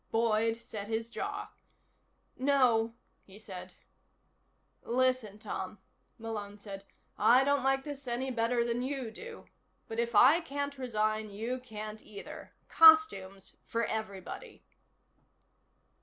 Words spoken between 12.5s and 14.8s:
Costumes for everybody."